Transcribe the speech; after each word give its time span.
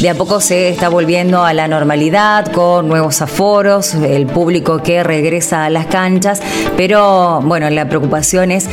de 0.00 0.08
a 0.08 0.14
poco 0.14 0.40
se 0.40 0.70
está 0.70 0.88
volviendo 0.88 1.44
a 1.44 1.52
la 1.52 1.68
normalidad 1.68 2.50
con 2.52 2.88
nuevos 2.88 3.20
aforos, 3.20 3.92
el 3.94 4.26
público 4.26 4.82
que 4.82 5.02
regresa 5.02 5.66
a 5.66 5.70
las 5.70 5.86
canchas, 5.86 6.40
pero 6.74 7.42
bueno, 7.42 7.68
la 7.68 7.86
preocupación 7.86 8.50
es 8.50 8.66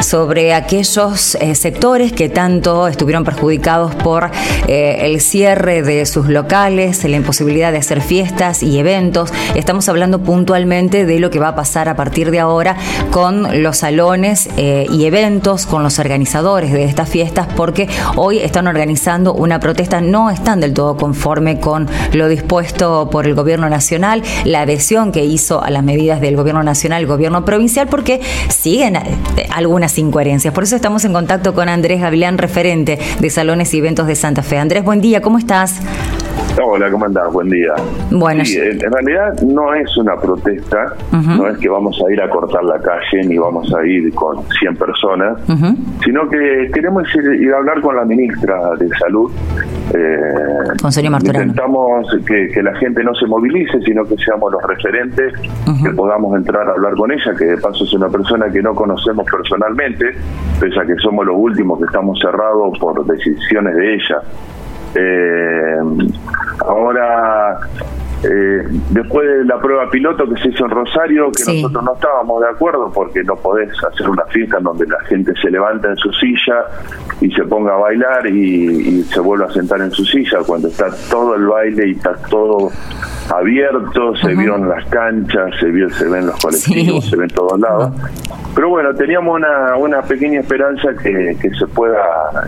sobre 0.00 0.52
aquellos 0.52 1.36
eh, 1.36 1.54
sectores 1.54 2.12
que 2.12 2.28
tanto 2.28 2.86
estuvieron 2.86 3.24
perjudicados 3.24 3.94
por 3.94 4.30
eh, 4.68 4.98
el 5.00 5.22
cierre 5.22 5.82
de 5.82 6.04
sus 6.04 6.28
locales, 6.28 7.02
la 7.04 7.16
imposibilidad 7.16 7.72
de 7.72 7.78
hacer 7.78 8.02
fiestas 8.02 8.62
y 8.62 8.78
eventos. 8.78 9.32
Estamos 9.54 9.88
hablando 9.88 10.18
puntualmente 10.22 11.06
de 11.06 11.18
lo 11.18 11.30
que 11.30 11.38
va 11.38 11.48
a 11.48 11.54
pasar 11.54 11.88
a 11.88 11.96
partir 11.96 12.30
de 12.30 12.40
ahora 12.40 12.76
con 13.10 13.62
los 13.62 13.78
salones 13.78 14.50
eh, 14.58 14.86
y 14.90 15.06
eventos, 15.06 15.64
con 15.64 15.82
los 15.82 15.98
organizadores 15.98 16.72
de 16.72 16.84
estas 16.84 17.08
fiestas, 17.08 17.48
porque 17.56 17.88
hoy 18.16 18.40
están 18.40 18.66
organizando 18.66 19.32
una 19.32 19.60
protesta, 19.60 20.02
no 20.02 20.28
están 20.28 20.60
del 20.60 20.73
todo 20.74 20.96
conforme 20.96 21.60
con 21.60 21.88
lo 22.12 22.28
dispuesto 22.28 23.08
por 23.10 23.26
el 23.26 23.34
gobierno 23.34 23.68
nacional, 23.68 24.22
la 24.44 24.62
adhesión 24.62 25.12
que 25.12 25.24
hizo 25.24 25.62
a 25.62 25.70
las 25.70 25.82
medidas 25.82 26.20
del 26.20 26.36
gobierno 26.36 26.62
nacional, 26.62 27.02
el 27.02 27.06
gobierno 27.06 27.44
provincial, 27.44 27.88
porque 27.88 28.20
siguen 28.48 28.98
algunas 29.50 29.98
incoherencias. 29.98 30.52
Por 30.52 30.64
eso 30.64 30.76
estamos 30.76 31.04
en 31.04 31.12
contacto 31.12 31.54
con 31.54 31.68
Andrés 31.68 32.00
Gavilán, 32.00 32.38
referente 32.38 32.98
de 33.18 33.30
Salones 33.30 33.72
y 33.74 33.78
Eventos 33.78 34.06
de 34.06 34.16
Santa 34.16 34.42
Fe. 34.42 34.58
Andrés, 34.58 34.84
buen 34.84 35.00
día, 35.00 35.20
¿cómo 35.22 35.38
estás? 35.38 35.80
Hola, 36.62 36.88
¿cómo 36.90 37.04
andás? 37.04 37.32
Buen 37.32 37.50
día. 37.50 37.74
Bueno, 38.10 38.44
sí, 38.44 38.58
en 38.58 38.92
realidad 38.92 39.40
no 39.42 39.74
es 39.74 39.96
una 39.96 40.16
protesta, 40.16 40.94
no 41.12 41.48
es 41.48 41.58
que 41.58 41.68
vamos 41.68 42.00
a 42.00 42.12
ir 42.12 42.22
a 42.22 42.30
cortar 42.30 42.62
la 42.64 42.80
calle 42.80 43.26
ni 43.26 43.36
vamos 43.38 43.72
a 43.74 43.84
ir 43.84 44.14
con 44.14 44.44
100 44.60 44.76
personas, 44.76 45.38
sino 46.04 46.28
que 46.28 46.70
queremos 46.72 47.04
ir, 47.16 47.52
a 47.52 47.56
hablar 47.58 47.80
con 47.80 47.96
la 47.96 48.04
ministra 48.04 48.56
de 48.78 48.88
Salud. 48.98 49.32
Eh, 49.92 50.78
con 50.80 50.92
señor. 50.92 51.20
Intentamos 51.24 52.06
que, 52.26 52.62
la 52.62 52.74
gente 52.76 53.02
no 53.02 53.14
se 53.14 53.26
movilice, 53.26 53.80
sino 53.82 54.04
que 54.04 54.16
seamos 54.16 54.52
los 54.52 54.62
referentes, 54.62 55.32
que 55.82 55.90
podamos 55.90 56.36
entrar 56.36 56.68
a 56.68 56.72
hablar 56.72 56.94
con 56.94 57.10
ella, 57.10 57.34
que 57.36 57.44
de 57.44 57.58
paso 57.58 57.84
es 57.84 57.92
una 57.94 58.08
persona 58.08 58.46
que 58.50 58.62
no 58.62 58.74
conocemos 58.74 59.26
personalmente, 59.30 60.06
pese 60.60 60.80
a 60.80 60.84
que 60.84 60.94
somos 60.96 61.26
los 61.26 61.36
últimos 61.36 61.78
que 61.78 61.86
estamos 61.86 62.18
cerrados 62.20 62.78
por 62.78 63.04
decisiones 63.06 63.74
de 63.74 63.94
ella. 63.94 64.22
Eh, 64.96 65.76
ahora, 66.60 67.58
eh, 68.24 68.62
después 68.90 69.28
de 69.28 69.44
la 69.44 69.60
prueba 69.60 69.90
piloto 69.90 70.26
que 70.28 70.40
se 70.40 70.48
hizo 70.48 70.64
en 70.64 70.70
Rosario, 70.70 71.30
que 71.30 71.44
nosotros 71.44 71.84
no 71.84 71.94
estábamos 71.94 72.40
de 72.40 72.48
acuerdo 72.48 72.90
porque 72.92 73.22
no 73.22 73.36
podés 73.36 73.70
hacer 73.84 74.08
una 74.08 74.24
fiesta 74.26 74.58
en 74.58 74.64
donde 74.64 74.86
la 74.86 75.00
gente 75.04 75.32
se 75.42 75.50
levanta 75.50 75.90
en 75.90 75.96
su 75.96 76.10
silla 76.12 76.64
y 77.20 77.30
se 77.30 77.44
ponga 77.44 77.74
a 77.74 77.76
bailar 77.76 78.26
y, 78.26 79.02
se 79.04 79.20
vuelve 79.20 79.44
a 79.44 79.50
sentar 79.50 79.80
en 79.80 79.90
su 79.90 80.04
silla 80.04 80.38
cuando 80.46 80.68
está 80.68 80.86
todo 81.10 81.34
el 81.34 81.46
baile 81.46 81.88
y 81.88 81.90
está 81.92 82.14
todo 82.30 82.70
abierto, 83.30 84.16
se 84.16 84.34
vio 84.34 84.56
en 84.56 84.68
las 84.68 84.84
canchas, 84.86 85.50
se 85.60 85.66
vio, 85.66 85.90
se 85.90 86.08
ven 86.08 86.26
los 86.26 86.40
colectivos, 86.40 87.04
se 87.04 87.16
ven 87.16 87.28
en 87.28 87.36
todos 87.36 87.60
lados. 87.60 87.92
Pero 88.54 88.68
bueno, 88.70 88.94
teníamos 88.94 89.36
una, 89.36 89.76
una 89.76 90.02
pequeña 90.02 90.40
esperanza 90.40 90.88
que, 91.02 91.36
que, 91.40 91.50
se 91.50 91.66
pueda 91.66 91.98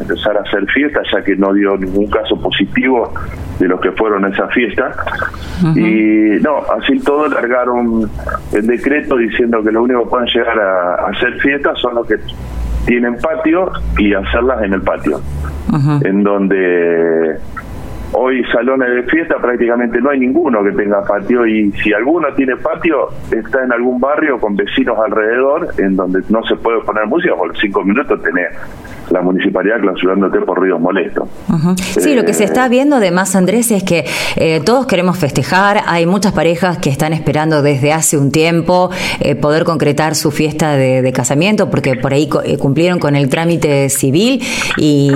empezar 0.00 0.36
a 0.36 0.40
hacer 0.40 0.64
fiesta, 0.66 1.00
ya 1.12 1.22
que 1.22 1.36
no 1.36 1.52
dio 1.52 1.76
ningún 1.76 2.08
caso 2.08 2.40
positivo 2.40 3.12
de 3.58 3.68
los 3.68 3.80
que 3.80 3.90
fueron 3.92 4.24
a 4.24 4.28
esa 4.28 4.46
fiesta. 4.48 4.94
Y 5.74 6.42
no, 6.42 6.58
así 6.78 6.98
todo 7.00 7.28
largaron 7.28 8.10
el 8.52 8.66
decreto 8.66 9.16
diciendo 9.16 9.62
que 9.62 9.72
lo 9.72 9.82
único 9.82 10.04
que 10.04 10.10
pueden 10.10 10.28
llegar 10.28 10.58
a, 10.58 10.94
hacer 11.08 11.40
fiestas 11.40 11.78
son 11.80 11.94
los 11.94 12.06
que 12.06 12.16
tienen 12.86 13.16
patio 13.16 13.70
y 13.98 14.14
hacerlas 14.14 14.62
en 14.62 14.74
el 14.74 14.82
patio. 14.82 15.20
En 16.04 16.22
donde 16.22 17.38
Hoy 18.12 18.42
salones 18.44 18.88
de 18.94 19.02
fiesta 19.04 19.36
prácticamente 19.36 20.00
no 20.00 20.10
hay 20.10 20.20
ninguno 20.20 20.62
que 20.62 20.70
tenga 20.72 21.02
patio 21.02 21.46
y 21.46 21.72
si 21.72 21.92
alguno 21.92 22.28
tiene 22.34 22.56
patio 22.56 23.08
está 23.30 23.64
en 23.64 23.72
algún 23.72 24.00
barrio 24.00 24.38
con 24.38 24.54
vecinos 24.54 24.96
alrededor 25.04 25.68
en 25.78 25.96
donde 25.96 26.20
no 26.28 26.42
se 26.44 26.54
puede 26.56 26.80
poner 26.82 27.06
música 27.06 27.34
por 27.34 27.56
cinco 27.58 27.84
minutos 27.84 28.22
tener 28.22 28.52
la 29.10 29.22
municipalidad 29.22 29.80
clausurándote 29.80 30.40
por 30.40 30.58
ruidos 30.58 30.80
molestos. 30.80 31.28
Sí, 31.98 32.14
lo 32.14 32.24
que 32.24 32.34
se 32.34 32.44
está 32.44 32.68
viendo 32.68 32.96
además, 32.96 33.34
Andrés, 33.36 33.70
es 33.70 33.82
que 33.82 34.04
eh, 34.36 34.60
todos 34.64 34.86
queremos 34.86 35.18
festejar, 35.18 35.82
hay 35.86 36.06
muchas 36.06 36.32
parejas 36.32 36.78
que 36.78 36.90
están 36.90 37.12
esperando 37.12 37.62
desde 37.62 37.92
hace 37.92 38.18
un 38.18 38.32
tiempo 38.32 38.90
eh, 39.20 39.34
poder 39.34 39.64
concretar 39.64 40.14
su 40.14 40.30
fiesta 40.30 40.76
de, 40.76 41.12
casamiento, 41.12 41.70
porque 41.70 41.94
por 41.94 42.12
ahí 42.12 42.28
eh, 42.44 42.58
cumplieron 42.58 42.98
con 42.98 43.16
el 43.16 43.28
trámite 43.28 43.88
civil. 43.88 44.42
Y, 44.76 45.10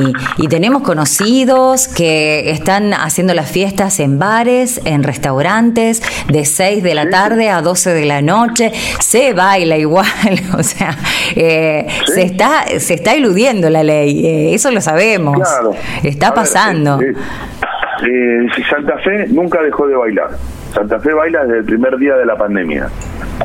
tenemos 0.48 0.82
conocidos 0.82 1.86
que 1.86 2.50
están 2.50 2.92
haciendo 2.92 3.34
las 3.34 3.48
fiestas 3.48 4.00
en 4.00 4.18
bares, 4.18 4.80
en 4.84 5.04
restaurantes, 5.04 6.02
de 6.28 6.44
6 6.44 6.82
de 6.82 6.94
la 6.94 7.08
tarde 7.08 7.50
a 7.50 7.62
12 7.62 7.94
de 7.94 8.04
la 8.04 8.20
noche, 8.20 8.72
se 8.98 9.32
baila 9.32 9.78
igual, 9.78 10.08
o 10.58 10.62
sea, 10.64 10.98
se, 11.32 11.86
está, 12.22 12.64
se 12.80 12.94
está 12.94 13.14
eludiendo 13.14 13.70
la 13.70 13.79
ley, 13.82 14.26
eh, 14.26 14.54
eso 14.54 14.70
lo 14.70 14.80
sabemos. 14.80 15.38
Está 16.02 16.32
pasando. 16.34 17.00
Eh, 17.00 17.14
eh, 18.06 18.46
Santa 18.68 18.98
Fe 18.98 19.26
nunca 19.28 19.62
dejó 19.62 19.86
de 19.86 19.96
bailar. 19.96 20.30
Santa 20.72 21.00
Fe 21.00 21.12
baila 21.12 21.44
desde 21.44 21.58
el 21.58 21.64
primer 21.64 21.96
día 21.98 22.16
de 22.16 22.24
la 22.24 22.36
pandemia. 22.36 22.88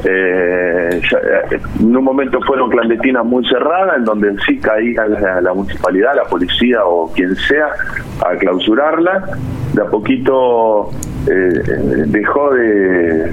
en 0.04 1.96
un 1.96 2.04
momento 2.04 2.40
fueron 2.42 2.70
clandestinas 2.70 3.26
muy 3.26 3.48
cerradas, 3.48 3.98
en 3.98 4.06
donde 4.06 4.36
sí 4.46 4.60
caía 4.60 5.06
la, 5.42 5.54
municipalidad, 5.54 6.16
la 6.16 6.26
policía 6.26 6.86
o 6.86 7.12
quien 7.14 7.36
sea 7.36 7.68
a 8.26 8.36
clausurarla. 8.36 9.24
De 9.74 9.82
a 9.82 9.86
poquito 9.86 10.92
dejó 11.26 12.54
de, 12.54 13.32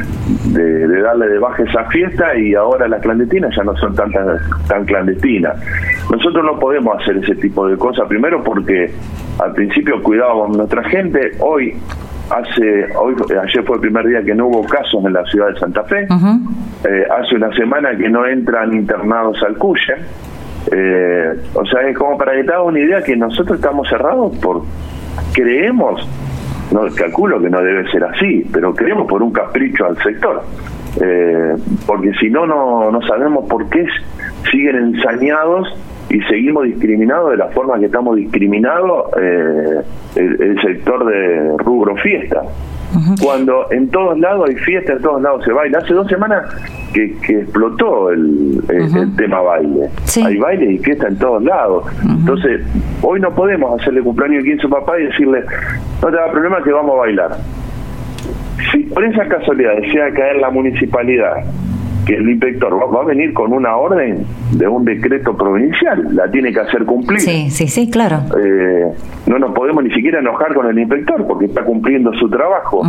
de, 0.53 1.03
darle 1.03 1.29
de 1.29 1.39
baja 1.39 1.63
esa 1.63 1.85
fiesta 1.87 2.35
y 2.37 2.55
ahora 2.55 2.89
las 2.89 3.03
clandestinas 3.03 3.55
ya 3.57 3.65
no 3.65 3.77
son 3.77 3.95
tan, 3.95 4.11
tan 4.67 4.85
clandestinas. 4.85 5.57
Nosotros 6.11 6.45
no 6.45 6.59
podemos 6.59 7.01
hacer 7.01 7.19
ese 7.19 7.35
tipo 7.37 7.69
de 7.69 7.77
cosas, 7.77 8.09
primero 8.09 8.43
porque 8.43 8.93
al 9.39 9.53
principio 9.53 10.03
cuidábamos 10.03 10.57
nuestra 10.57 10.83
gente, 10.85 11.33
hoy 11.41 11.75
hace 12.31 12.87
hoy 12.97 13.15
ayer 13.43 13.65
fue 13.65 13.77
el 13.77 13.81
primer 13.83 14.07
día 14.07 14.23
que 14.23 14.35
no 14.35 14.47
hubo 14.47 14.65
casos 14.65 15.05
en 15.05 15.13
la 15.13 15.25
ciudad 15.25 15.49
de 15.49 15.59
Santa 15.59 15.83
Fe, 15.85 16.05
eh, 16.05 17.07
hace 17.11 17.37
una 17.37 17.53
semana 17.55 17.97
que 17.97 18.09
no 18.09 18.27
entran 18.27 18.73
internados 18.73 19.43
al 19.43 19.57
CUYE, 19.59 19.95
eh, 20.71 21.35
o 21.55 21.67
sea, 21.67 21.83
es 21.89 21.99
como 21.99 22.17
para 22.17 22.33
que 22.33 22.45
te 22.45 22.53
haga 22.53 22.63
una 22.63 22.79
idea 22.79 23.03
que 23.03 23.17
nosotros 23.17 23.59
estamos 23.59 23.89
cerrados 23.89 24.37
por, 24.39 24.63
creemos, 25.35 26.09
no 26.73 26.87
calculo 26.95 27.41
que 27.41 27.51
no 27.51 27.63
debe 27.63 27.91
ser 27.91 28.05
así, 28.05 28.47
pero 28.53 28.75
creemos 28.75 29.07
por 29.09 29.23
un 29.23 29.33
capricho 29.33 29.87
al 29.87 29.97
sector. 29.99 30.43
Eh, 31.01 31.55
porque 31.87 32.13
si 32.21 32.29
no, 32.29 32.47
no 32.47 33.03
sabemos 33.03 33.49
por 33.49 33.69
qué 33.71 33.87
siguen 34.51 34.95
ensañados 34.95 35.69
y 36.11 36.21
seguimos 36.23 36.65
discriminados 36.65 37.31
de 37.31 37.37
la 37.39 37.49
forma 37.49 37.79
que 37.79 37.87
estamos 37.87 38.17
discriminados 38.17 39.07
eh, 39.21 39.81
el, 40.17 40.61
sector 40.61 41.07
de 41.07 41.57
rubro 41.59 41.97
fiesta. 41.97 42.43
Cuando 43.23 43.67
en 43.71 43.89
todos 43.91 44.19
lados 44.19 44.49
hay 44.49 44.57
fiesta, 44.57 44.93
en 44.93 45.03
todos 45.03 45.23
lados 45.23 45.45
se 45.45 45.53
baila. 45.53 45.79
Hace 45.79 45.95
dos 45.95 46.07
semanas 46.09 46.45
que, 46.93 47.17
explotó 47.29 48.11
el, 48.11 48.63
tema 49.17 49.41
baile. 49.41 49.89
Hay 50.25 50.37
baile 50.37 50.73
y 50.73 50.79
fiesta 50.79 51.09
en 51.09 51.19
todos 51.19 51.43
lados. 51.43 51.85
Entonces, 52.05 52.61
hoy 53.03 53.21
no 53.21 53.31
podemos 53.35 53.81
hacerle 53.81 54.03
cumpleaños 54.03 54.45
a 54.45 54.63
su 54.63 54.69
papá 54.69 54.99
y 54.99 55.05
decirle, 55.05 55.45
no 56.03 56.09
te 56.09 56.17
da 56.17 56.31
problema 56.31 56.63
que 56.63 56.73
vamos 56.73 56.95
a 56.97 56.99
bailar. 57.01 57.37
Si 58.71 58.79
por 58.85 59.05
esa 59.05 59.27
casualidad 59.27 59.77
desea 59.81 60.13
caer 60.13 60.37
la 60.37 60.51
municipalidad 60.51 61.37
que 62.07 62.15
el 62.15 62.29
inspector 62.29 62.73
va, 62.75 63.01
a 63.01 63.05
venir 63.05 63.33
con 63.33 63.53
una 63.53 63.77
orden 63.77 64.25
de 64.53 64.69
un 64.69 64.85
decreto 64.85 65.37
provincial, 65.37 66.15
la 66.15 66.31
tiene 66.31 66.53
que 66.53 66.61
hacer 66.61 66.85
cumplir. 66.85 67.21
Sí, 67.21 67.51
sí, 67.51 67.69
sí, 67.69 67.91
claro. 67.91 68.23
Eh, 68.43 68.93
no 69.27 69.39
nos 69.39 69.53
podemos 69.53 69.85
ni 69.85 69.91
siquiera 69.91 70.19
enojar 70.19 70.55
con 70.55 70.67
el 70.67 70.79
inspector 70.79 71.27
porque 71.27 71.47
está 71.47 71.65
cumpliendo 71.65 72.13
su 72.15 72.29
trabajo. 72.29 72.83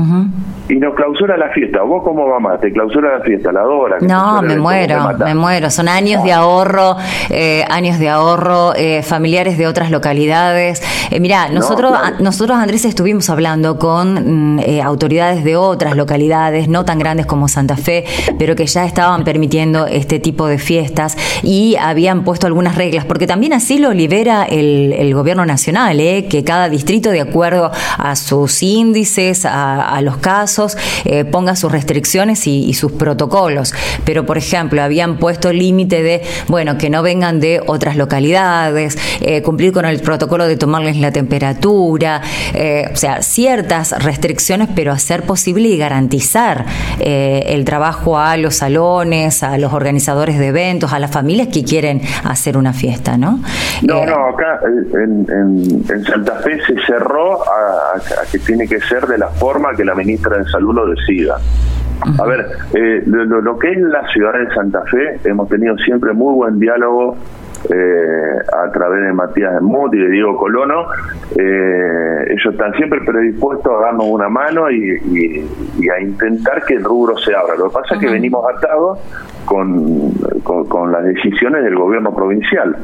Y 0.69 0.75
nos 0.75 0.95
clausura 0.95 1.38
la 1.38 1.50
fiesta. 1.50 1.81
¿Vos 1.83 2.04
cómo 2.04 2.27
mamá? 2.27 2.57
¿Te 2.57 2.71
clausura 2.71 3.18
la 3.18 3.24
fiesta? 3.24 3.51
¿La 3.51 3.68
hora? 3.68 3.98
No, 4.01 4.42
me 4.42 4.57
muero, 4.57 5.12
me 5.19 5.36
muero. 5.36 5.69
Son 5.69 5.89
años 5.89 6.24
de 6.24 6.31
ahorro, 6.31 6.95
eh, 7.30 7.65
años 7.69 8.00
de 8.00 8.10
ahorro, 8.10 8.74
eh, 8.75 9.04
familiares 9.04 9.57
de 9.57 9.68
otras 9.68 9.92
localidades. 9.92 10.81
Eh, 11.12 11.19
mirá, 11.19 11.50
nosotros, 11.50 11.94
nosotros, 12.19 12.57
Andrés, 12.57 12.86
estuvimos 12.86 13.30
hablando 13.30 13.77
con 13.77 14.56
mm, 14.56 14.81
autoridades 14.83 15.44
de 15.44 15.57
otras 15.57 15.95
localidades, 15.98 16.68
no 16.68 16.86
tan 16.86 16.98
grandes 16.98 17.25
como 17.25 17.48
Santa 17.48 17.75
Fe, 17.75 18.06
pero 18.39 18.56
que 18.56 18.66
ya 18.66 18.86
estaban 18.86 19.24
permitiendo 19.24 19.86
este 19.86 20.19
tipo 20.19 20.48
de 20.48 20.57
fiestas 20.57 21.18
y 21.44 21.75
habían 21.80 22.24
puesto 22.24 22.48
algunas 22.48 22.75
reglas, 22.75 23.06
porque 23.06 23.27
también 23.27 23.54
así 23.54 23.80
lo 23.80 23.94
libera 23.94 24.44
el, 24.44 24.94
el 24.94 25.13
gobierno 25.13 25.45
nacional, 25.45 26.00
¿eh? 26.00 26.27
que 26.30 26.44
cada 26.44 26.69
distrito, 26.69 27.09
de 27.09 27.21
acuerdo 27.21 27.71
a 27.98 28.16
sus 28.16 28.63
índices, 28.63 29.45
a, 29.45 30.00
los 30.01 30.18
casos, 30.18 30.62
casos 30.63 30.77
eh, 31.06 31.25
ponga 31.25 31.56
sus 31.56 31.71
restricciones 31.71 32.48
y, 32.48 32.74
sus 32.74 32.92
protocolos. 32.92 33.74
Pero, 34.06 34.25
por 34.25 34.38
ejemplo, 34.38 34.81
habían 34.81 35.18
puesto 35.18 35.54
límite 35.54 36.01
de, 36.01 36.21
bueno, 36.48 36.77
que 36.77 36.89
no 36.89 37.04
vengan 37.04 37.39
de 37.39 37.62
otras 37.65 37.95
localidades, 37.98 38.98
eh, 39.21 39.42
cumplir 39.42 39.71
con 39.71 39.86
el 39.86 40.00
protocolo 40.01 40.48
de 40.48 40.57
tomarles 40.57 40.98
la 40.98 41.12
temperatura, 41.12 42.21
eh, 42.54 42.89
o 42.92 42.95
sea, 42.95 43.21
ciertas 43.21 43.92
restricciones, 44.04 44.69
pero 44.75 44.92
hacer 44.92 45.24
posible 45.24 45.69
y 45.69 45.77
garantizar 45.77 46.66
el 47.00 47.66
trabajo 47.66 48.18
a 48.18 48.38
los 48.38 48.56
salones, 48.56 49.44
a 49.44 49.57
los 49.57 49.74
organizadores 49.74 50.39
de 50.39 50.48
eventos, 50.48 50.94
a 50.94 51.00
las 51.00 51.12
familias 51.12 51.50
que 51.50 51.63
quieren 51.63 52.01
hacer 52.24 52.57
una 52.57 52.74
fiesta, 52.74 53.18
¿no? 53.18 53.39
No, 53.81 54.06
no, 54.06 54.27
acá 54.30 54.59
en, 54.66 55.86
Santa 56.06 56.36
Fe 56.38 56.59
se 56.66 56.75
cerró 56.86 57.42
a, 57.44 58.00
que 58.31 58.39
tiene 58.39 58.68
que 58.68 58.80
ser 58.81 59.06
de 59.07 59.18
la 59.18 59.27
forma 59.27 59.75
que 59.75 59.83
la 59.83 59.95
ministra 59.95 60.43
Salud 60.45 60.75
lo 60.75 60.88
decida. 60.88 61.38
A 62.19 62.25
ver, 62.25 62.45
eh, 62.74 63.04
lo, 63.06 63.57
que 63.60 63.72
es 63.72 63.78
la 63.80 64.06
ciudad 64.10 64.34
de 64.34 64.54
Santa 64.54 64.81
Fe, 64.84 65.19
hemos 65.24 65.48
tenido 65.48 65.78
siempre 65.78 66.12
muy 66.13 66.34
buen 66.34 66.60
diálogo 66.60 67.16
eh, 67.69 68.40
a 68.51 68.69
través 68.72 69.04
de 69.04 69.13
Matías 69.13 69.62
Mut 69.62 69.94
y 69.94 70.00
de 70.00 70.10
Diego 70.10 70.36
Colono. 70.38 70.88
Eh, 71.38 72.25
ellos 72.30 72.54
están 72.54 72.74
siempre 72.74 73.00
predispuestos 73.06 73.72
a 73.72 73.86
darnos 73.86 74.07
una 74.07 74.28
mano 74.28 74.69
y, 74.69 75.00
a 75.90 76.01
intentar 76.01 76.63
que 76.66 76.75
el 76.75 76.84
rubro 76.84 77.18
se 77.18 77.34
abra. 77.34 77.56
Lo 77.56 77.69
que 77.69 77.74
pasa 77.74 77.95
es 77.95 78.01
que 78.01 78.10
venimos 78.10 78.44
atados 78.54 79.00
con, 79.45 80.12
con, 80.44 80.92
las 80.92 81.04
decisiones 81.06 81.63
del 81.63 81.75
gobierno 81.75 82.13
provincial. 82.13 82.75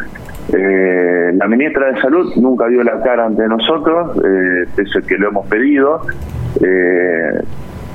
Eh, 0.54 1.32
la 1.34 1.48
ministra 1.48 1.92
de 1.92 2.02
Salud 2.02 2.34
nunca 2.38 2.68
dio 2.68 2.84
la 2.84 3.02
cara 3.02 3.26
ante 3.26 3.48
nosotros, 3.48 4.18
eh, 4.18 4.66
pese 4.76 5.02
que 5.06 5.18
lo 5.18 5.30
hemos 5.30 5.48
pedido. 5.48 6.02
Eh, 6.62 7.42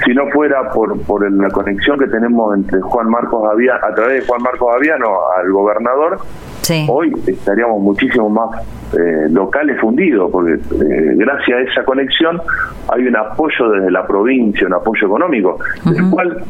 si 0.04 0.12
no 0.12 0.26
fuera 0.32 0.70
por, 0.70 1.00
por 1.02 1.30
la 1.30 1.48
conexión 1.50 1.98
que 1.98 2.06
tenemos 2.06 2.56
entre 2.56 2.80
Juan 2.80 3.08
Marcos 3.08 3.48
Aviano, 3.50 3.86
a 3.86 3.94
través 3.94 4.20
de 4.20 4.26
Juan 4.26 4.42
Marcos 4.42 4.74
Aviano 4.74 5.06
al 5.38 5.50
gobernador, 5.52 6.18
hoy 6.88 7.12
estaríamos 7.26 7.80
muchísimo 7.80 8.28
más 8.28 8.60
eh, 8.92 9.28
locales 9.30 9.80
fundidos, 9.80 10.30
porque 10.30 10.58
gracias 11.16 11.58
a 11.58 11.60
esa 11.60 11.84
conexión 11.84 12.40
hay 12.88 13.06
un 13.06 13.16
apoyo 13.16 13.70
desde 13.70 13.90
la 13.90 14.06
provincia, 14.06 14.66
un 14.66 14.74
apoyo 14.74 15.06
económico, 15.06 15.58
el 15.86 16.10
cual 16.10 16.44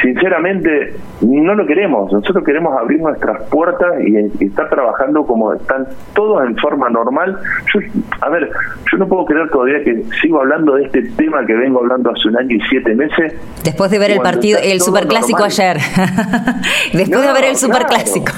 sinceramente 0.00 0.94
no 1.20 1.54
lo 1.54 1.66
queremos. 1.66 2.12
Nosotros 2.12 2.44
queremos 2.44 2.76
abrir 2.78 3.00
nuestras 3.00 3.42
puertas 3.48 3.88
y, 4.00 4.44
estar 4.44 4.68
trabajando 4.68 5.24
como 5.24 5.52
están 5.52 5.86
todos 6.14 6.44
en 6.44 6.56
forma 6.56 6.88
normal. 6.88 7.38
Yo, 7.72 7.80
a 8.20 8.28
ver, 8.28 8.50
yo 8.90 8.98
no 8.98 9.08
puedo 9.08 9.24
creer 9.24 9.50
todavía 9.50 9.82
que 9.82 10.04
sigo 10.20 10.40
hablando 10.40 10.74
de 10.74 10.84
este 10.84 11.02
tema 11.02 11.44
que 11.46 11.54
vengo 11.54 11.80
hablando 11.80 12.10
hace 12.10 12.28
un 12.28 12.36
año 12.38 12.56
y 12.56 12.60
siete 12.68 12.94
meses. 12.94 13.34
Después 13.64 13.90
de 13.90 13.98
ver 13.98 14.10
el 14.12 14.20
partido, 14.20 14.58
el 14.62 14.80
superclásico 14.80 15.44
ayer. 15.44 15.78
Después 16.92 17.22
de 17.22 17.32
ver 17.32 17.44
el 17.44 17.56
superclásico. 17.56 18.32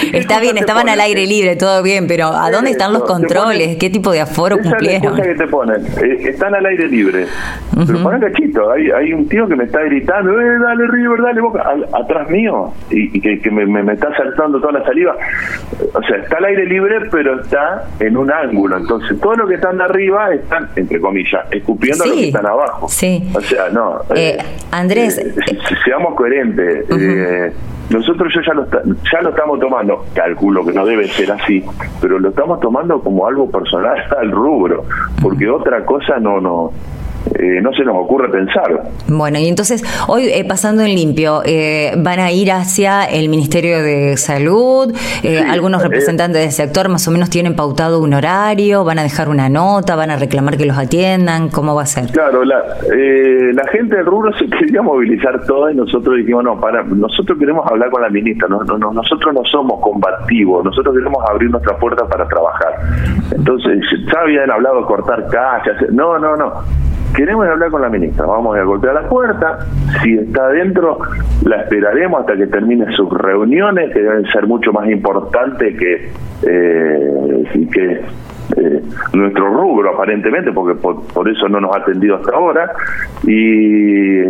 Está 0.12 0.40
bien, 0.40 0.58
estaban 0.58 0.88
al 0.88 1.00
aire 1.00 1.26
libre, 1.26 1.56
todo 1.56 1.82
bien, 1.82 2.06
pero 2.06 2.28
¿a 2.28 2.50
dónde 2.50 2.70
están 2.70 2.92
los 2.92 3.04
controles? 3.04 3.76
¿Qué 3.76 3.90
tipo 3.90 4.12
de 4.12 4.20
aforo 4.20 4.58
cumplieron? 4.58 5.16
que 5.16 5.34
te 5.34 5.46
ponen, 5.46 5.84
eh, 6.02 6.28
están 6.28 6.54
al 6.54 6.64
aire 6.66 6.88
libre, 6.88 7.26
pero 7.86 8.02
ponen 8.02 8.20
cachito, 8.20 8.70
hay, 8.70 8.90
hay 8.90 9.12
un 9.12 9.28
tío 9.28 9.46
que 9.46 9.56
me 9.56 9.64
está 9.64 9.82
gritando, 9.82 10.40
eh, 10.40 10.58
dale 10.62 10.86
River, 10.86 11.22
dale 11.22 11.40
Boca, 11.40 11.64
atrás 11.92 12.28
mío, 12.30 12.72
y, 12.90 13.20
que, 13.20 13.50
me, 13.50 13.66
me, 13.66 13.92
está 13.92 14.14
saltando 14.16 14.60
toda 14.60 14.72
la 14.72 14.84
saliva. 14.84 15.16
O 15.94 16.02
sea, 16.02 16.16
está 16.16 16.38
al 16.38 16.44
aire 16.46 16.66
libre, 16.66 17.00
pero 17.10 17.40
está 17.40 17.84
en 17.98 18.16
un 18.16 18.30
ángulo, 18.30 18.76
entonces 18.76 19.18
todos 19.20 19.38
los 19.38 19.48
que 19.48 19.54
están 19.56 19.78
de 19.78 19.84
arriba 19.84 20.32
están, 20.32 20.68
entre 20.76 21.00
comillas, 21.00 21.46
escupiendo 21.50 22.04
a 22.04 22.06
los 22.06 22.16
que 22.16 22.28
están 22.28 22.46
abajo. 22.46 22.88
Sí. 22.88 23.28
O 23.34 23.40
sea, 23.40 23.68
no. 23.70 24.00
Eh, 24.14 24.38
Andrés. 24.70 25.20
seamos 25.84 26.14
coherentes. 26.14 26.86
Nosotros 27.90 28.32
ya 28.46 28.54
lo, 28.54 28.66
ya 28.66 29.20
lo 29.20 29.30
estamos 29.30 29.58
tomando, 29.58 30.04
calculo 30.14 30.64
que 30.64 30.72
no 30.72 30.86
debe 30.86 31.08
ser 31.08 31.32
así, 31.32 31.64
pero 32.00 32.20
lo 32.20 32.28
estamos 32.28 32.60
tomando 32.60 33.00
como 33.00 33.26
algo 33.26 33.50
personal 33.50 33.98
al 34.20 34.30
rubro, 34.30 34.84
porque 35.20 35.48
otra 35.48 35.84
cosa 35.84 36.18
no, 36.20 36.40
no, 36.40 36.72
eh, 37.40 37.60
no 37.62 37.72
se 37.72 37.84
nos 37.84 37.96
ocurre 37.96 38.28
pensar. 38.28 38.82
Bueno, 39.08 39.38
y 39.38 39.48
entonces, 39.48 39.82
hoy 40.08 40.26
eh, 40.26 40.44
pasando 40.46 40.82
en 40.82 40.94
limpio, 40.94 41.40
eh, 41.46 41.94
¿van 41.96 42.20
a 42.20 42.30
ir 42.30 42.52
hacia 42.52 43.04
el 43.04 43.30
Ministerio 43.30 43.82
de 43.82 44.16
Salud? 44.16 44.94
algunos 45.48 45.82
representantes 45.82 46.42
del 46.42 46.50
sector 46.50 46.88
más 46.88 47.06
o 47.08 47.10
menos 47.10 47.30
tienen 47.30 47.54
pautado 47.54 48.00
un 48.00 48.14
horario, 48.14 48.84
van 48.84 48.98
a 48.98 49.02
dejar 49.02 49.28
una 49.28 49.48
nota, 49.48 49.96
van 49.96 50.10
a 50.10 50.16
reclamar 50.16 50.56
que 50.56 50.66
los 50.66 50.76
atiendan, 50.76 51.48
¿cómo 51.48 51.74
va 51.74 51.82
a 51.82 51.86
ser? 51.86 52.10
Claro, 52.10 52.44
la, 52.44 52.56
la 53.52 53.66
gente 53.68 53.96
del 53.96 54.06
rubro 54.06 54.32
se 54.38 54.46
quería 54.58 54.82
movilizar 54.82 55.44
toda 55.46 55.72
y 55.72 55.76
nosotros 55.76 56.16
dijimos, 56.16 56.44
no, 56.44 56.60
para, 56.60 56.82
nosotros 56.82 57.38
queremos 57.38 57.66
hablar 57.70 57.90
con 57.90 58.02
la 58.02 58.08
ministra, 58.08 58.48
no, 58.48 58.62
no, 58.64 58.92
nosotros 58.92 59.34
no 59.34 59.44
somos 59.44 59.80
combativos, 59.80 60.64
nosotros 60.64 60.94
queremos 60.94 61.22
abrir 61.28 61.50
nuestra 61.50 61.76
puerta 61.78 62.06
para 62.06 62.26
trabajar. 62.28 62.74
Entonces, 63.34 63.78
ya 64.12 64.20
habían 64.20 64.50
hablado 64.50 64.80
de 64.80 64.86
cortar 64.86 65.26
calles, 65.28 65.90
no, 65.92 66.18
no, 66.18 66.36
no 66.36 66.52
queremos 67.14 67.46
hablar 67.46 67.70
con 67.70 67.82
la 67.82 67.88
ministra, 67.88 68.26
vamos 68.26 68.56
a 68.56 68.62
golpear 68.62 68.94
la 68.94 69.08
puerta, 69.08 69.58
si 70.02 70.14
está 70.14 70.46
adentro 70.46 70.98
la 71.44 71.62
esperaremos 71.62 72.20
hasta 72.20 72.36
que 72.36 72.46
termine 72.46 72.86
sus 72.94 73.10
reuniones, 73.10 73.92
que 73.92 74.00
deben 74.00 74.24
ser 74.26 74.46
mucho 74.46 74.72
más 74.72 74.88
importantes 74.88 75.76
que, 75.78 76.10
eh, 76.42 77.68
que 77.72 78.00
eh, 78.56 78.82
nuestro 79.12 79.48
rubro 79.48 79.94
aparentemente, 79.94 80.52
porque 80.52 80.74
por, 80.80 81.28
eso 81.28 81.48
no 81.48 81.60
nos 81.60 81.74
ha 81.74 81.80
atendido 81.80 82.16
hasta 82.16 82.36
ahora, 82.36 82.72
y, 83.24 84.20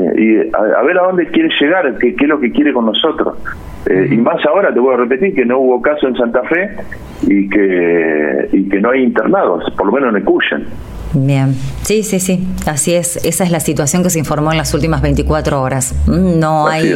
a, 0.52 0.82
ver 0.82 0.98
a 0.98 1.02
dónde 1.06 1.26
quiere 1.26 1.48
llegar, 1.60 1.96
qué, 1.98 2.14
qué 2.14 2.24
es 2.24 2.28
lo 2.28 2.40
que 2.40 2.52
quiere 2.52 2.72
con 2.72 2.86
nosotros. 2.86 3.36
Eh, 3.86 4.08
y 4.12 4.16
más 4.18 4.44
ahora, 4.46 4.72
te 4.72 4.80
voy 4.80 4.94
a 4.94 4.98
repetir, 4.98 5.34
que 5.34 5.44
no 5.44 5.58
hubo 5.58 5.80
caso 5.80 6.06
en 6.06 6.14
Santa 6.16 6.42
Fe 6.42 6.76
y 7.22 7.48
que, 7.48 8.48
y 8.52 8.68
que 8.68 8.80
no 8.80 8.90
hay 8.90 9.02
internados, 9.02 9.64
por 9.76 9.86
lo 9.86 9.92
menos 9.92 10.10
en 10.10 10.22
Ecuyen. 10.22 10.66
Bien, 11.12 11.56
sí, 11.82 12.04
sí, 12.04 12.20
sí, 12.20 12.46
así 12.66 12.94
es. 12.94 13.16
Esa 13.24 13.42
es 13.42 13.50
la 13.50 13.58
situación 13.58 14.04
que 14.04 14.10
se 14.10 14.18
informó 14.20 14.52
en 14.52 14.58
las 14.58 14.72
últimas 14.74 15.02
24 15.02 15.60
horas. 15.60 15.92
Mm, 16.06 16.38
no 16.38 16.68
hay... 16.68 16.94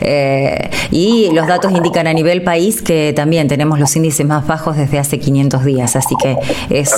Eh, 0.00 0.70
y 0.90 1.30
los 1.32 1.46
datos 1.46 1.72
indican 1.72 2.06
a 2.06 2.12
nivel 2.12 2.42
país 2.42 2.82
que 2.82 3.12
también 3.14 3.46
tenemos 3.46 3.78
los 3.78 3.94
índices 3.94 4.26
más 4.26 4.46
bajos 4.46 4.76
desde 4.76 4.98
hace 4.98 5.18
500 5.20 5.64
días, 5.64 5.94
así 5.96 6.14
que 6.20 6.36
es, 6.70 6.92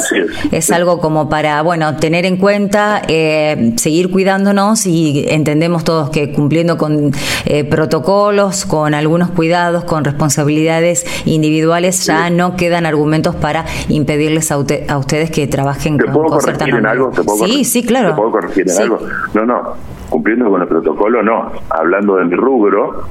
es. 0.51 0.71
algo 0.71 1.01
como 1.01 1.29
para, 1.29 1.61
bueno, 1.63 1.97
tener 1.97 2.25
en 2.25 2.39
cuenta, 2.39 3.03
eh, 3.09 3.75
seguir 3.77 4.11
cuidándonos 4.11 4.87
y 4.87 5.27
entendemos 5.29 5.85
todos 5.85 6.11
que 6.11 6.33
cumpliendo 6.33 6.79
con 6.79 7.13
eh, 7.45 7.65
protocolos, 7.65 8.65
con 8.65 8.95
algunos 8.95 9.31
cuidados, 9.31 9.85
con 9.85 10.05
responsabilidades 10.05 11.05
individuales, 11.27 12.05
ya 12.07 12.31
no 12.31 12.57
quedan 12.57 12.87
argumentos 12.87 13.37
para 13.37 13.67
impedirles 13.89 14.51
a, 14.51 14.57
a 14.89 14.99
ustedes 14.99 15.31
que 15.31 15.47
trabajen 15.47 15.99
con 15.99 16.25
cosas 16.25 16.54
en 16.61 16.87
algo? 16.87 17.13
sí, 17.13 17.65
sí, 17.65 17.85
claro. 17.85 18.11
¿Te 18.11 18.15
puedo 18.15 18.31
corregir 18.31 18.67
en 18.69 18.83
algo? 18.83 19.01
No, 19.35 19.45
no, 19.45 19.63
cumpliendo 20.09 20.51
con 20.51 20.63
el 20.63 20.69
protocolo, 20.69 21.23
no. 21.23 21.53
Hablando 21.71 22.17
de 22.17 22.25
mi 22.25 22.35
rubro, 22.35 23.05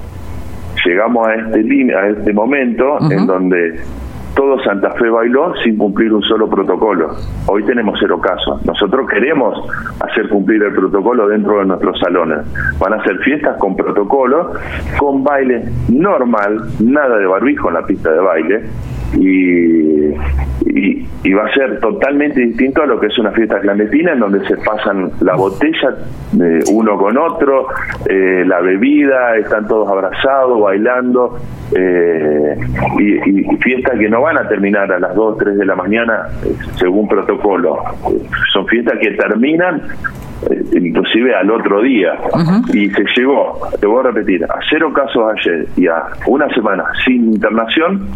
llegamos 0.85 1.27
a 1.27 1.35
este, 1.35 1.95
a 1.95 2.07
este 2.09 2.33
momento 2.33 2.97
en 3.09 3.27
donde 3.27 3.79
todo 4.35 4.59
Santa 4.63 4.91
Fe 4.91 5.09
bailó 5.09 5.53
sin 5.63 5.77
cumplir 5.77 6.11
un 6.11 6.23
solo 6.23 6.49
protocolo. 6.49 7.15
Hoy 7.45 7.63
tenemos 7.63 7.97
cero 7.99 8.19
casos. 8.19 8.65
Nosotros 8.65 9.07
queremos 9.09 9.69
hacer 9.99 10.27
cumplir 10.29 10.63
el 10.63 10.73
protocolo 10.73 11.27
dentro 11.27 11.59
de 11.59 11.65
nuestros 11.65 11.99
salones. 11.99 12.39
Van 12.79 12.93
a 12.93 13.03
ser 13.03 13.17
fiestas 13.19 13.57
con 13.57 13.75
protocolo, 13.75 14.53
con 14.97 15.23
baile 15.23 15.65
normal, 15.89 16.61
nada 16.79 17.17
de 17.17 17.27
barbijo 17.27 17.67
en 17.69 17.73
la 17.75 17.85
pista 17.85 18.11
de 18.11 18.19
baile. 18.19 18.63
Y, 19.19 20.02
y, 20.65 21.33
va 21.33 21.45
a 21.45 21.53
ser 21.53 21.79
totalmente 21.79 22.39
distinto 22.41 22.83
a 22.83 22.85
lo 22.85 22.99
que 22.99 23.07
es 23.07 23.17
una 23.17 23.31
fiesta 23.31 23.59
clandestina 23.59 24.11
en 24.11 24.19
donde 24.19 24.45
se 24.45 24.55
pasan 24.57 25.11
la 25.21 25.35
botella 25.35 25.95
de 26.31 26.59
uno 26.71 26.97
con 26.97 27.17
otro, 27.17 27.67
eh, 28.07 28.43
la 28.45 28.59
bebida, 28.59 29.37
están 29.37 29.67
todos 29.67 29.89
abrazados, 29.89 30.61
bailando, 30.61 31.39
eh, 31.75 32.55
y, 32.99 33.43
fiestas 33.63 33.97
que 33.97 34.09
no 34.09 34.21
van 34.21 34.37
a 34.37 34.47
terminar 34.47 34.91
a 34.91 34.99
las 34.99 35.15
2, 35.15 35.37
3 35.37 35.57
de 35.57 35.65
la 35.65 35.75
mañana 35.75 36.27
eh, 36.45 36.53
según 36.77 37.07
protocolo, 37.07 37.79
son 38.51 38.67
fiestas 38.67 38.99
que 38.99 39.11
terminan 39.11 39.81
inclusive 40.73 41.35
al 41.35 41.49
otro 41.51 41.81
día. 41.81 42.15
Y 42.73 42.89
se 42.89 43.03
llegó, 43.15 43.59
te 43.79 43.85
voy 43.85 43.99
a 43.99 44.11
repetir, 44.11 44.43
a 44.45 44.59
cero 44.69 44.91
casos 44.93 45.33
ayer 45.37 45.67
y 45.77 45.87
a 45.87 46.03
una 46.27 46.49
semana 46.53 46.83
sin 47.05 47.33
internación 47.33 48.07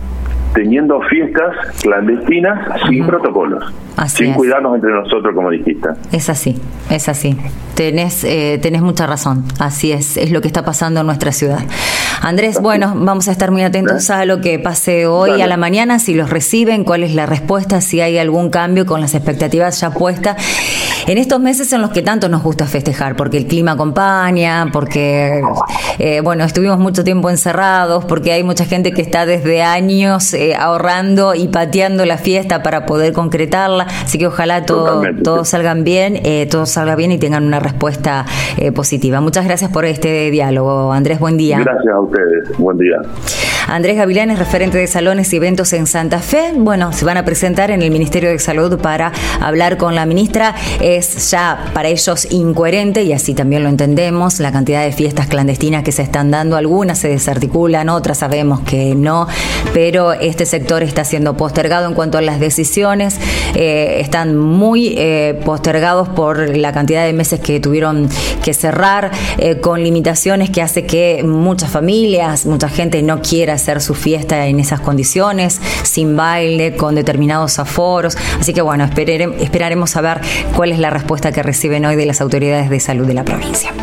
teniendo 0.58 1.00
fiestas 1.02 1.56
clandestinas 1.84 2.82
sin 2.90 3.06
protocolos, 3.06 3.64
sin 4.08 4.34
cuidarnos 4.34 4.74
entre 4.74 4.92
nosotros, 4.92 5.36
como 5.36 5.52
dijiste. 5.52 5.88
Es 6.12 6.32
así, 6.32 6.60
es 6.90 7.08
así. 7.10 7.38
Tenés, 7.76 8.24
eh, 8.24 8.58
tenés 8.60 8.82
mucha 8.82 9.06
razón. 9.06 9.44
Así 9.60 9.92
es, 9.92 10.18
es 10.18 10.32
lo 10.32 10.42
que 10.42 10.48
está 10.48 10.66
pasando 10.66 11.02
en 11.02 11.06
nuestra 11.06 11.32
ciudad. 11.32 11.60
Andrés, 12.22 12.60
bueno, 12.62 12.94
vamos 12.96 13.28
a 13.28 13.32
estar 13.32 13.52
muy 13.52 13.64
atentos 13.64 14.10
a 14.10 14.26
lo 14.26 14.42
que 14.42 14.60
pase 14.60 15.06
hoy 15.08 15.42
a 15.42 15.48
la 15.48 15.58
mañana, 15.58 16.00
si 16.00 16.14
los 16.14 16.30
reciben, 16.30 16.84
cuál 16.84 17.04
es 17.04 17.14
la 17.14 17.26
respuesta, 17.26 17.82
si 17.82 18.02
hay 18.02 18.18
algún 18.18 18.50
cambio 18.50 18.86
con 18.86 19.02
las 19.02 19.14
expectativas 19.14 19.80
ya 19.80 19.92
puestas. 19.92 20.38
En 21.08 21.18
estos 21.18 21.40
meses 21.40 21.72
en 21.72 21.82
los 21.82 21.92
que 21.92 22.02
tanto 22.02 22.28
nos 22.28 22.44
gusta 22.44 22.66
festejar, 22.66 23.16
porque 23.16 23.38
el 23.38 23.48
clima 23.48 23.72
acompaña, 23.72 24.68
porque, 24.74 25.42
eh, 26.00 26.20
bueno, 26.22 26.44
estuvimos 26.44 26.80
mucho 26.80 27.04
tiempo 27.04 27.30
encerrados, 27.30 28.04
porque 28.04 28.34
hay 28.34 28.44
mucha 28.44 28.66
gente 28.66 28.92
que 28.92 29.04
está 29.04 29.26
desde 29.26 29.62
años 29.62 30.34
eh, 30.34 30.54
ahorrando 30.56 31.34
y 31.34 31.48
pateando 31.48 32.06
la 32.06 32.18
fiesta 32.18 32.62
para 32.62 32.86
poder 32.86 33.14
concretarla, 33.14 33.88
así 34.04 34.18
que 34.18 34.28
ojalá 34.28 34.66
todo, 34.66 35.02
todos 35.24 35.48
salgan 35.48 35.84
bien, 35.84 36.20
eh, 36.24 36.48
todo 36.50 36.66
salga 36.66 36.96
bien 36.96 37.12
y 37.12 37.18
tengan 37.18 37.46
una 37.46 37.60
respuesta 37.60 38.26
positiva. 38.74 39.22
Muchas 39.22 39.46
gracias 39.46 39.72
por 39.72 39.86
este 39.86 40.32
diálogo, 40.32 40.92
Andrés, 40.92 41.20
buen 41.20 41.38
día. 41.38 41.60
Gracias 41.60 41.94
ustedes, 42.08 42.58
buen 42.58 42.78
día. 42.78 43.02
Andrés 43.68 43.98
Gavilán 43.98 44.32
es 44.32 44.40
referente 44.40 44.78
de 44.78 44.88
salones 44.88 45.34
y 45.34 45.36
eventos 45.36 45.74
en 45.74 45.88
Santa 45.88 46.20
Fe. 46.20 46.54
Bueno, 46.56 46.94
se 46.94 47.04
van 47.04 47.18
a 47.18 47.26
presentar 47.26 47.70
en 47.70 47.82
el 47.82 47.92
Ministerio 47.92 48.30
de 48.30 48.40
Salud 48.40 48.80
para 48.80 49.12
hablar 49.42 49.76
con 49.76 49.94
la 49.94 50.06
ministra. 50.06 50.56
Es 50.80 51.30
ya 51.32 51.66
para 51.74 51.90
ellos 51.90 52.32
incoherente 52.32 53.04
y 53.04 53.12
así 53.12 53.34
también 53.34 53.64
lo 53.64 53.70
entendemos 53.70 54.40
la 54.40 54.54
cantidad 54.54 54.84
de 54.86 54.94
fiestas 54.94 55.28
clandestinas 55.28 55.84
que 55.84 55.92
se 55.92 56.02
están 56.02 56.32
dando. 56.32 56.56
Algunas 56.56 57.00
se 57.00 57.10
desarticulan, 57.10 57.90
otras 57.90 58.20
sabemos 58.20 58.62
que 58.62 58.96
no, 58.96 59.28
pero 59.74 60.14
este 60.14 60.46
sector 60.46 60.82
está 60.82 61.04
siendo 61.04 61.36
postergado 61.36 61.90
en 61.90 61.94
cuanto 61.94 62.18
a 62.18 62.22
las 62.22 62.40
decisiones. 62.40 63.20
Eh, 63.54 63.98
están 64.00 64.38
muy 64.38 64.96
eh, 64.98 65.42
postergados 65.44 66.08
por 66.08 66.56
la 66.56 66.72
cantidad 66.72 67.06
de 67.06 67.12
meses 67.12 67.42
que 67.42 67.60
tuvieron 67.60 68.08
que 68.42 68.54
cerrar, 68.54 69.12
eh, 69.38 69.60
con 69.60 69.84
limitaciones 69.84 70.50
que 70.52 70.62
hace 70.62 70.86
que 70.86 71.22
muchas 71.24 71.70
familias, 71.70 72.46
mucha 72.46 72.70
gente 72.70 73.02
no 73.04 73.22
quiera 73.22 73.57
hacer 73.58 73.82
su 73.82 73.94
fiesta 73.94 74.48
en 74.48 74.60
esas 74.60 74.80
condiciones, 74.80 75.62
sin 75.84 76.16
baile, 76.16 76.76
con 76.76 76.96
determinados 76.96 77.60
aforos. 77.60 78.18
Así 78.40 78.54
que 78.54 78.62
bueno, 78.62 78.86
esperaremos 78.86 79.96
a 79.96 80.02
ver 80.02 80.22
cuál 80.56 80.72
es 80.72 80.80
la 80.80 80.90
respuesta 80.90 81.32
que 81.32 81.44
reciben 81.44 81.86
hoy 81.86 81.96
de 81.96 82.06
las 82.06 82.22
autoridades 82.22 82.70
de 82.70 82.80
salud 82.80 83.06
de 83.06 83.14
la 83.14 83.26
provincia. 83.26 83.74